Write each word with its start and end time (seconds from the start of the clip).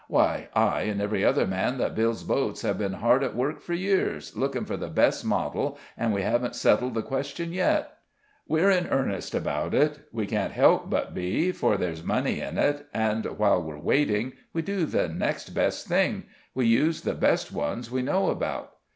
Why, 0.07 0.49
I 0.55 0.81
and 0.85 0.99
every 0.99 1.23
other 1.23 1.45
man 1.45 1.77
that 1.77 1.93
builds 1.93 2.23
boats 2.23 2.63
have 2.63 2.79
been 2.79 2.93
hard 2.93 3.23
at 3.23 3.35
work 3.35 3.61
for 3.61 3.75
years, 3.75 4.35
looking 4.35 4.65
for 4.65 4.75
the 4.75 4.87
best 4.89 5.23
model, 5.23 5.77
and 5.95 6.11
we 6.11 6.23
haven't 6.23 6.55
settled 6.55 6.95
the 6.95 7.03
question 7.03 7.53
yet. 7.53 7.99
We're 8.47 8.71
in 8.71 8.87
earnest 8.87 9.35
about 9.35 9.75
it 9.75 10.07
we 10.11 10.25
can't 10.25 10.53
help 10.53 10.89
but 10.89 11.13
be, 11.13 11.51
for 11.51 11.77
there's 11.77 12.01
money 12.03 12.39
in 12.39 12.57
it, 12.57 12.87
and 12.95 13.25
while 13.37 13.61
we're 13.61 13.77
waiting 13.77 14.33
we 14.53 14.63
do 14.63 14.87
the 14.87 15.07
next 15.07 15.49
best 15.51 15.85
thing 15.87 16.23
we 16.55 16.65
use 16.65 17.01
the 17.01 17.13
best 17.13 17.51
ones 17.53 17.91
we 17.91 18.01
know 18.01 18.31
about." 18.31 18.77